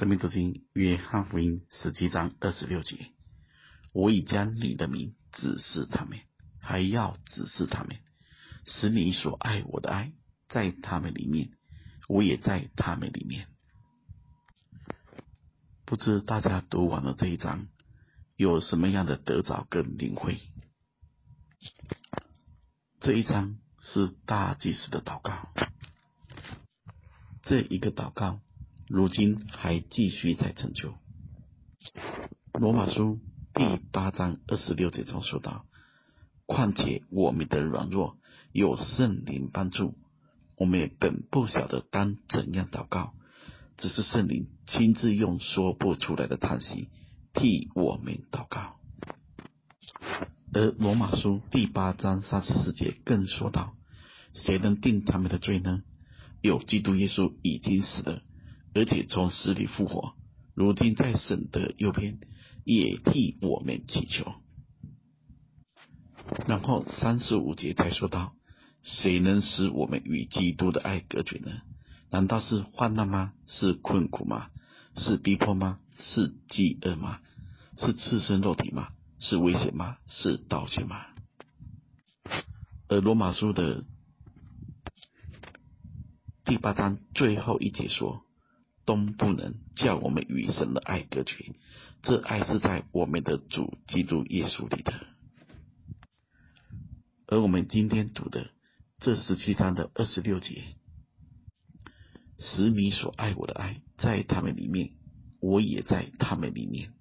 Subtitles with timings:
[0.00, 3.10] 生命读经约翰福音十七章二十六节：
[3.92, 6.20] 我已将你的名指示他们，
[6.58, 7.98] 还要指示他们，
[8.64, 10.14] 使你所爱我的爱
[10.48, 11.50] 在他们里面，
[12.08, 13.48] 我也在他们里面。
[15.84, 17.68] 不知大家读完了这一章，
[18.36, 20.38] 有什么样的得着跟领会？
[23.00, 25.50] 这一章是大祭司的祷告，
[27.42, 28.40] 这一个祷告。
[28.90, 30.94] 如今还继续在成就。
[32.54, 33.20] 罗马书
[33.54, 35.64] 第八章二十六节中说道
[36.44, 38.18] ：“况且我们的软弱
[38.50, 39.94] 有圣灵帮助，
[40.56, 43.12] 我们也本不晓得当怎样祷告，
[43.76, 46.88] 只是圣灵亲自用说不出来的叹息
[47.32, 48.74] 替我们祷告。”
[50.52, 53.72] 而罗马书第八章三十四节更说道
[54.34, 55.84] ：“谁能定他们的罪呢？
[56.42, 58.22] 有基督耶稣已经死了。”
[58.72, 60.14] 而且从死里复活，
[60.54, 62.20] 如今在神的右边，
[62.64, 64.34] 也替我们祈求。
[66.46, 68.34] 然后三十五节才说到：
[68.82, 71.50] 谁能使我们与基督的爱隔绝呢？
[72.10, 73.32] 难道是患难吗？
[73.48, 74.50] 是困苦吗？
[74.96, 75.80] 是逼迫吗？
[75.98, 77.18] 是饥饿吗？
[77.76, 78.90] 是赤身肉体吗？
[79.18, 79.96] 是危险吗？
[80.06, 81.06] 是盗窃吗？
[82.88, 83.84] 而罗马书的
[86.44, 88.22] 第八章最后一节说。
[88.90, 91.54] 都不能叫我们与神的爱隔绝，
[92.02, 94.92] 这爱是在我们的主基督耶稣里的。
[97.28, 98.50] 而我们今天读的
[98.98, 100.64] 这十七章的二十六节，
[102.40, 104.90] 使你所爱我的爱在他们里面，
[105.40, 106.92] 我也在他们里面。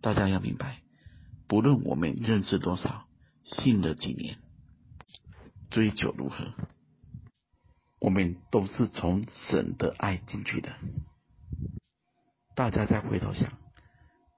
[0.00, 0.82] 大家要明白，
[1.48, 3.08] 不论我们认识多少，
[3.42, 4.38] 信了几年，
[5.68, 6.54] 追求如何。
[8.08, 10.72] 我们都是从神的爱进去的。
[12.54, 13.52] 大家再回头想，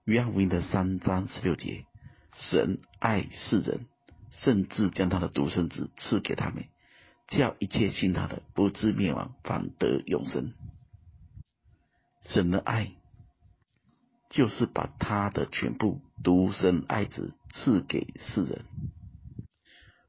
[0.04, 1.84] 约翰福音的三章十六节，
[2.32, 3.86] 神爱世人，
[4.31, 6.64] 甚至将他的独生子赐给他们，
[7.28, 10.52] 叫一切信他的不至灭亡，反得永生。
[12.22, 12.91] 神的爱
[14.31, 18.64] 就是把他的全部独生爱子赐给世人，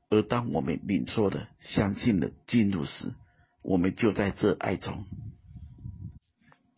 [0.09, 3.13] 而当我们领受了、相信了、进入时，
[3.63, 5.05] 我们就在这爱中，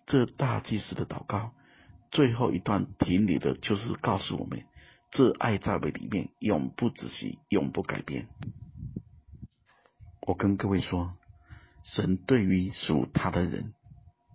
[0.05, 1.53] 这大祭司的祷告
[2.11, 4.65] 最后一段停留的，就是告诉我们，
[5.11, 8.27] 这爱在我们里面永不止息，永不改变。
[10.21, 11.13] 我跟各位说，
[11.83, 13.73] 神对于属他的人，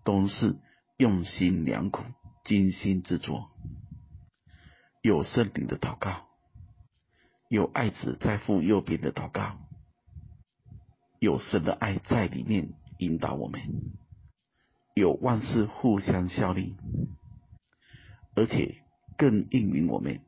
[0.04, 0.56] 都是
[0.96, 2.02] 用心良苦、
[2.44, 3.50] 精心制作，
[5.02, 6.26] 有圣灵的祷告，
[7.48, 9.58] 有爱子在父右边的祷告。
[11.20, 13.60] 有神的爱在里面引导我们，
[14.94, 16.76] 有万事互相效力，
[18.36, 18.76] 而且
[19.16, 20.20] 更应允我们，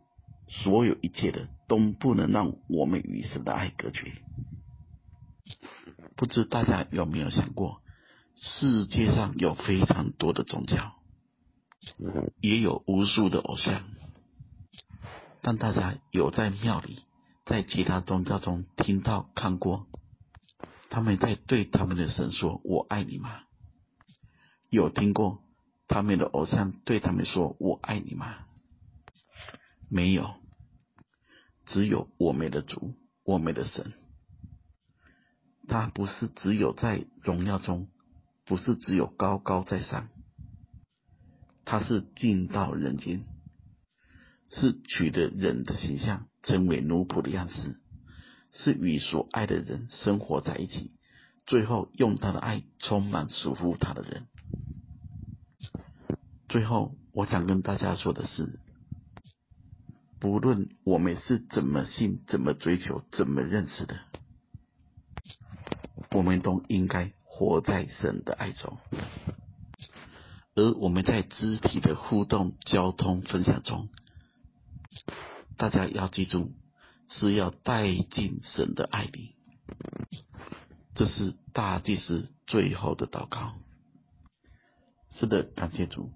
[0.49, 4.13] 所有一切的都不能让我们与神的爱隔绝。
[6.17, 7.83] 不知大家有没有想过，
[8.37, 10.95] 世界上有非常多的宗教，
[12.41, 13.85] 也有无数的偶像，
[15.41, 17.05] 但大家有在庙里，
[17.47, 19.87] 在其他宗教中听到看过？
[20.91, 23.45] 他们在对他们的神说：“我爱你吗？”
[24.69, 25.43] 有听过
[25.89, 28.45] 他们的偶像对他们说：“我爱你吗？”
[29.89, 30.35] 没有，
[31.67, 33.93] 只有我们的主，我们的神。
[35.69, 37.89] 他不是只有在荣耀中，
[38.45, 40.09] 不是只有高高在上，
[41.65, 43.25] 他是进到人间，
[44.51, 47.81] 是取得人的形象，成为奴仆的样式。
[48.53, 50.91] 是与所爱的人生活在一起，
[51.47, 54.27] 最后用他的爱充满属乎他的人。
[56.49, 58.59] 最后，我想跟大家说的是，
[60.19, 64.01] 不论我们是怎么信、怎么追求、怎么认识的，
[66.11, 68.79] 我们都应该活在神的爱中。
[70.57, 73.89] 而我们在肢体的互动、交通、分享中，
[75.57, 76.53] 大家要记住。
[77.11, 79.35] 是要带进神的爱里，
[80.95, 83.55] 这是大祭司最后的祷告。
[85.17, 86.11] 是的，感谢主，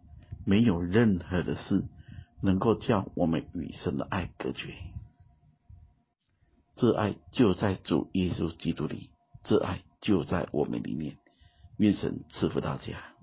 [0.46, 1.84] 没有任何的事
[2.40, 4.74] 能够叫我们与神的爱隔绝。
[6.76, 9.10] 这爱就在主耶稣基督里，
[9.42, 11.18] 这爱就在我们里面。
[11.76, 13.13] 愿神赐福大家。